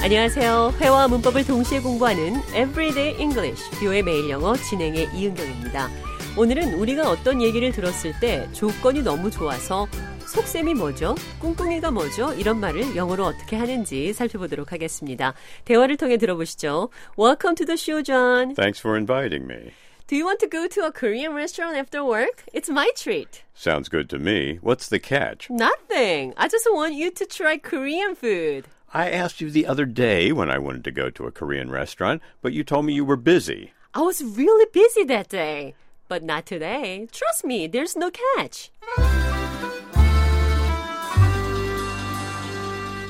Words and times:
안녕하세요. 0.00 0.74
회화와 0.80 1.08
문법을 1.08 1.44
동시에 1.44 1.80
공부하는 1.80 2.36
Everyday 2.54 3.20
English, 3.20 3.68
뷰의 3.80 4.04
매일 4.04 4.30
영어 4.30 4.54
진행의 4.54 5.08
이은경입니다. 5.12 5.88
오늘은 6.36 6.74
우리가 6.74 7.10
어떤 7.10 7.42
얘기를 7.42 7.72
들었을 7.72 8.12
때 8.20 8.48
조건이 8.52 9.02
너무 9.02 9.28
좋아서 9.28 9.88
속셈이 10.24 10.74
뭐죠? 10.74 11.16
꿍꿍이가 11.40 11.90
뭐죠? 11.90 12.32
이런 12.34 12.60
말을 12.60 12.94
영어로 12.94 13.24
어떻게 13.24 13.56
하는지 13.56 14.12
살펴보도록 14.12 14.70
하겠습니다. 14.70 15.34
대화를 15.64 15.96
통해 15.96 16.16
들어보시죠. 16.16 16.90
Welcome 17.18 17.56
to 17.56 17.66
the 17.66 17.76
show, 17.76 18.00
John. 18.00 18.54
Thanks 18.54 18.80
for 18.80 18.96
inviting 18.96 19.50
me. 19.50 19.72
Do 20.06 20.16
you 20.16 20.24
want 20.24 20.38
to 20.40 20.48
go 20.48 20.68
to 20.68 20.86
a 20.86 20.92
Korean 20.92 21.34
restaurant 21.34 21.76
after 21.76 22.04
work? 22.04 22.44
It's 22.54 22.70
my 22.70 22.92
treat. 22.96 23.42
Sounds 23.52 23.90
good 23.90 24.08
to 24.10 24.18
me. 24.18 24.58
What's 24.62 24.88
the 24.88 25.00
catch? 25.00 25.50
Nothing. 25.50 26.34
I 26.36 26.46
just 26.46 26.68
want 26.70 26.94
you 26.94 27.10
to 27.10 27.26
try 27.26 27.58
Korean 27.58 28.14
food. 28.14 28.68
I 28.93 29.09
asked 29.09 29.41
you 29.41 29.49
the 29.49 29.65
other 29.65 29.85
day 29.85 30.31
when 30.31 30.49
I 30.49 30.59
wanted 30.59 30.83
to 30.83 30.91
go 30.91 31.09
to 31.09 31.25
a 31.25 31.31
Korean 31.31 31.71
restaurant, 31.71 32.21
but 32.41 32.53
you 32.53 32.63
told 32.63 32.85
me 32.85 32.93
you 32.93 33.05
were 33.05 33.17
busy. 33.17 33.73
I 33.93 34.01
was 34.01 34.23
really 34.23 34.65
busy 34.71 35.03
that 35.05 35.29
day. 35.29 35.75
But 36.09 36.21
not 36.23 36.45
today. 36.45 37.07
Trust 37.11 37.43
me, 37.43 37.67
there's 37.67 37.97
no 37.97 38.11
catch. 38.11 38.69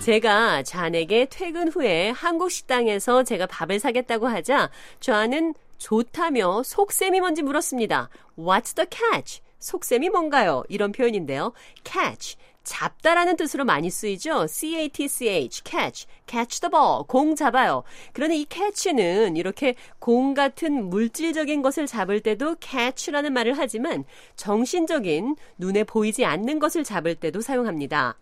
제가 0.00 0.62
잔에게 0.62 1.26
퇴근 1.28 1.68
후에 1.68 2.10
한국 2.10 2.50
식당에서 2.50 3.24
제가 3.24 3.46
밥을 3.46 3.80
사겠다고 3.80 4.28
하자 4.28 4.70
좌는 5.00 5.54
좋다며 5.78 6.62
속셈이 6.62 7.18
뭔지 7.20 7.42
물었습니다. 7.42 8.08
What's 8.38 8.76
the 8.76 8.86
catch? 8.88 9.42
속셈이 9.58 10.10
뭔가요? 10.10 10.62
이런 10.68 10.92
표현인데요. 10.92 11.52
catch 11.84 12.36
잡다라는 12.63 13.37
뜻으로 13.37 13.65
많이 13.65 13.89
쓰이죠. 13.89 14.47
C-A-T-C-H, 14.47 15.63
catch, 15.63 16.07
catch 16.27 16.61
the 16.61 16.69
ball, 16.69 17.03
공 17.07 17.35
잡아요. 17.35 17.83
그런데 18.13 18.37
이 18.37 18.45
catch는 18.49 19.35
이렇게 19.35 19.75
공 19.99 20.33
같은 20.33 20.89
물질적인 20.89 21.61
것을 21.61 21.87
잡을 21.87 22.19
때도 22.19 22.57
catch라는 22.61 23.33
말을 23.33 23.57
하지만 23.57 24.05
정신적인 24.35 25.35
눈에 25.57 25.83
보이지 25.83 26.25
않는 26.25 26.59
것을 26.59 26.83
잡을 26.83 27.15
때도 27.15 27.41
사용합니다. 27.41 28.17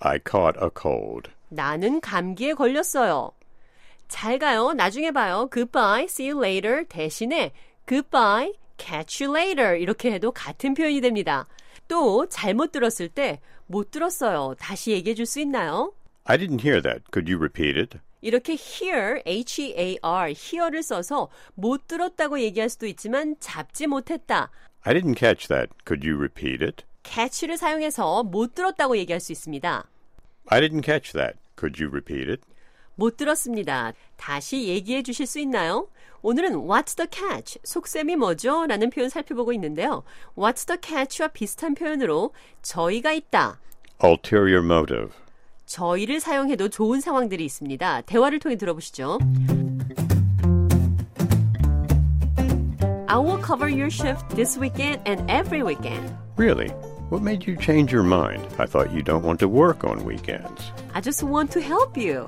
I 0.00 0.18
caught 0.28 0.58
a 0.62 0.70
cold. 0.80 1.30
나는 1.48 2.00
감기에 2.00 2.54
걸렸어요. 2.54 3.30
잘 4.08 4.38
가요. 4.38 4.72
나중에 4.72 5.10
봐요. 5.10 5.48
Goodbye, 5.52 6.04
see 6.04 6.30
you 6.30 6.42
later 6.44 6.84
대신에 6.88 7.52
goodbye, 7.88 8.52
catch 8.78 9.22
you 9.22 9.36
later 9.36 9.78
이렇게 9.78 10.10
해도 10.10 10.32
같은 10.32 10.74
표현이 10.74 11.00
됩니다. 11.00 11.46
또 11.88 12.26
잘못 12.28 12.72
들었을 12.72 13.08
때 13.08 13.40
못 13.66 13.90
들었어요. 13.90 14.54
다시 14.58 14.90
얘기해 14.92 15.14
줄 15.14 15.24
수 15.26 15.40
있나요? 15.40 15.92
I 16.24 16.36
didn't 16.36 16.60
hear 16.60 16.82
that. 16.82 17.02
Could 17.12 17.30
you 17.32 17.38
repeat 17.38 17.78
it? 17.78 17.98
이렇게 18.20 18.52
hear, 18.52 19.20
H-E-A-R, 19.26 20.30
hear를 20.36 20.82
써서 20.82 21.28
못 21.54 21.88
들었다고 21.88 22.38
얘기할 22.40 22.68
수도 22.68 22.86
있지만 22.86 23.34
잡지 23.40 23.86
못했다. 23.86 24.50
I 24.82 24.94
didn't 24.94 25.16
catch 25.18 25.48
that. 25.48 25.70
Could 25.86 26.06
you 26.06 26.16
repeat 26.18 26.62
it? 26.62 26.84
catch를 27.02 27.56
사용해서 27.56 28.22
못 28.22 28.54
들었다고 28.54 28.96
얘기할 28.98 29.20
수 29.20 29.32
있습니다. 29.32 29.84
I 30.46 30.60
didn't 30.60 30.84
catch 30.84 31.12
that. 31.14 31.38
Could 31.58 31.82
you 31.82 31.90
repeat 31.90 32.30
it? 32.30 32.42
못 32.94 33.16
들었습니다. 33.16 33.92
다시 34.16 34.68
얘기해 34.68 35.02
주실 35.02 35.26
수 35.26 35.40
있나요? 35.40 35.88
오늘은 36.22 36.52
What's 36.68 36.96
the 36.96 37.08
catch? 37.10 37.58
속셈이 37.64 38.16
뭐죠? 38.16 38.66
라는 38.66 38.90
표현 38.90 39.08
살펴보고 39.08 39.52
있는데요. 39.54 40.04
What's 40.36 40.66
the 40.66 40.78
catch와 40.80 41.28
비슷한 41.28 41.74
표현으로 41.74 42.32
저희가 42.62 43.12
있다. 43.12 43.58
Ulterior 44.02 44.64
motive. 44.64 45.10
저희를 45.66 46.20
사용해도 46.20 46.68
좋은 46.68 47.00
상황들이 47.00 47.44
있습니다. 47.44 48.02
대화를 48.02 48.38
통해 48.38 48.56
들어보시죠. 48.56 49.18
I 53.08 53.18
will 53.18 53.42
cover 53.44 53.68
your 53.68 53.90
shift 53.90 54.26
this 54.34 54.58
weekend 54.58 55.02
and 55.06 55.30
every 55.30 55.62
weekend. 55.62 56.14
Really? 56.36 56.70
What 57.11 57.21
made 57.21 57.45
you 57.47 57.55
change 57.55 57.91
your 57.91 58.03
mind? 58.03 58.45
I 58.59 58.65
thought 58.65 58.91
you 58.91 59.01
don't 59.01 59.23
want 59.23 59.39
to 59.39 59.47
work 59.47 59.83
on 59.83 60.03
weekends. 60.03 60.71
I 60.93 61.01
just 61.01 61.23
want 61.23 61.51
to 61.51 61.61
help 61.61 61.97
you. 61.97 62.27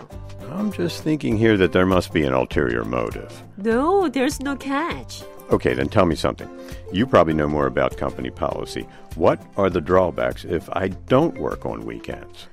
I'm 0.51 0.71
just 0.71 1.03
thinking 1.03 1.37
here 1.37 1.57
that 1.57 1.73
there 1.73 1.85
must 1.85 2.13
be 2.13 2.23
an 2.23 2.33
ulterior 2.33 2.83
motive. 2.83 3.31
No, 3.57 4.07
there's 4.09 4.39
no 4.39 4.55
catch. 4.55 5.23
Okay, 5.51 5.73
then 5.73 5.89
tell 5.89 6.05
me 6.05 6.15
something. 6.15 6.49
You 6.91 7.05
probably 7.05 7.33
know 7.33 7.47
more 7.47 7.67
about 7.67 7.97
company 7.97 8.29
policy. 8.29 8.87
What 9.15 9.41
are 9.57 9.69
the 9.69 9.81
drawbacks 9.81 10.45
if 10.45 10.69
I 10.73 10.89
don't 11.07 11.37
work 11.37 11.65
on 11.65 11.85
weekends? 11.85 12.47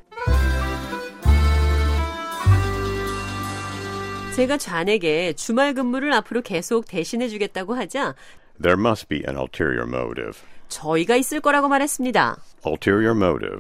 제가 4.37 4.59
좌에게 4.59 5.33
주말 5.33 5.73
근무를 5.73 6.13
앞으로 6.13 6.43
계속 6.43 6.87
대신해 6.87 7.29
주겠다고 7.29 7.75
하자 7.75 8.15
There 8.62 8.80
must 8.80 9.08
be 9.08 9.24
an 9.28 9.38
ulterior 9.38 9.88
motive. 9.88 10.38
저희가 10.70 11.16
있을 11.16 11.42
거라고 11.42 11.68
말했습니다. 11.68 12.38
Ulterior 12.66 13.16
motive. 13.16 13.60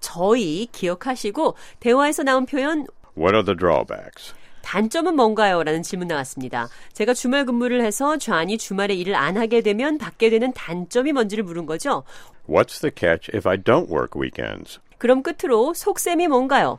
저희 0.00 0.66
기억하시고 0.72 1.54
대화에서 1.80 2.22
나온 2.22 2.46
표현 2.46 2.86
What 3.16 3.34
are 3.34 3.44
the 3.44 3.56
drawbacks? 3.56 4.34
단점은 4.62 5.16
뭔가요? 5.16 5.62
라는 5.62 5.82
질문 5.82 6.08
나왔습니다. 6.08 6.68
제가 6.92 7.14
주말 7.14 7.44
근무를 7.46 7.82
해서 7.82 8.18
좌안이 8.18 8.58
주말에 8.58 8.94
일을 8.94 9.14
안 9.14 9.36
하게 9.36 9.62
되면 9.62 9.98
받게 9.98 10.30
되는 10.30 10.52
단점이 10.52 11.12
뭔지를 11.12 11.44
물은 11.44 11.66
거죠. 11.66 12.04
What's 12.48 12.80
the 12.80 12.92
catch 12.94 13.30
if 13.34 13.48
I 13.48 13.56
don't 13.56 13.90
work 13.90 14.20
weekends? 14.20 14.78
그럼 14.98 15.22
끝으로 15.22 15.72
속셈이 15.74 16.28
뭔가요? 16.28 16.78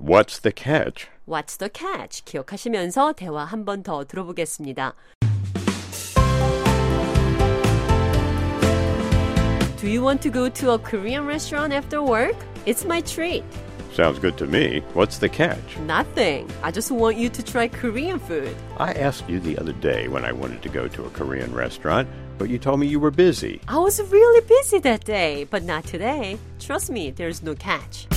What's 0.00 0.40
the 0.42 0.52
catch? 0.56 1.08
What's 1.26 1.58
the 1.58 1.70
catch? 1.74 2.24
기억하시면서 2.24 3.12
대화 3.14 3.44
한 3.44 3.64
번 3.64 3.82
더 3.82 4.04
들어보겠습니다. 4.04 4.94
Do 9.80 9.88
you 9.88 10.02
want 10.02 10.20
to 10.22 10.28
go 10.28 10.48
to 10.48 10.72
a 10.72 10.78
Korean 10.80 11.24
restaurant 11.24 11.72
after 11.72 12.02
work? 12.02 12.34
It's 12.66 12.84
my 12.84 13.00
treat. 13.00 13.44
Sounds 13.92 14.18
good 14.18 14.36
to 14.38 14.46
me. 14.48 14.82
What's 14.92 15.18
the 15.18 15.28
catch? 15.28 15.78
Nothing. 15.78 16.50
I 16.64 16.72
just 16.72 16.90
want 16.90 17.16
you 17.16 17.28
to 17.28 17.44
try 17.44 17.68
Korean 17.68 18.18
food. 18.18 18.56
I 18.78 18.92
asked 18.94 19.28
you 19.28 19.38
the 19.38 19.56
other 19.56 19.72
day 19.74 20.08
when 20.08 20.24
I 20.24 20.32
wanted 20.32 20.62
to 20.62 20.68
go 20.68 20.88
to 20.88 21.04
a 21.04 21.10
Korean 21.10 21.54
restaurant, 21.54 22.08
but 22.38 22.48
you 22.48 22.58
told 22.58 22.80
me 22.80 22.88
you 22.88 22.98
were 22.98 23.12
busy. 23.12 23.60
I 23.68 23.78
was 23.78 24.02
really 24.02 24.44
busy 24.48 24.80
that 24.80 25.04
day, 25.04 25.44
but 25.44 25.62
not 25.62 25.84
today. 25.84 26.40
Trust 26.58 26.90
me, 26.90 27.12
there's 27.12 27.44
no 27.44 27.54
catch. 27.54 28.08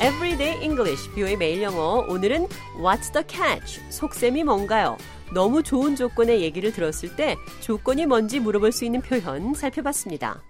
Everyday 0.00 0.62
English, 0.62 1.10
뷰의 1.10 1.36
매일 1.36 1.60
영어. 1.62 2.06
오늘은 2.08 2.46
What's 2.80 3.12
the 3.12 3.24
catch? 3.26 3.80
속셈이 3.90 4.44
뭔가요? 4.44 4.96
너무 5.34 5.64
좋은 5.64 5.96
조건의 5.96 6.40
얘기를 6.40 6.72
들었을 6.72 7.16
때 7.16 7.36
조건이 7.60 8.06
뭔지 8.06 8.38
물어볼 8.38 8.70
수 8.70 8.84
있는 8.84 9.00
표현 9.00 9.54
살펴봤습니다. 9.54 10.40